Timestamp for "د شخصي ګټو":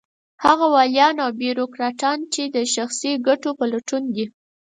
2.55-3.49